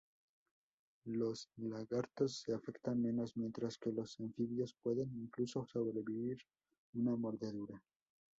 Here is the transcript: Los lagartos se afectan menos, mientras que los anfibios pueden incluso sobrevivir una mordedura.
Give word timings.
Los 1.05 1.47
lagartos 1.57 2.39
se 2.39 2.55
afectan 2.55 2.99
menos, 3.03 3.37
mientras 3.37 3.77
que 3.77 3.91
los 3.91 4.19
anfibios 4.19 4.75
pueden 4.81 5.15
incluso 5.15 5.63
sobrevivir 5.67 6.39
una 6.95 7.15
mordedura. 7.15 7.79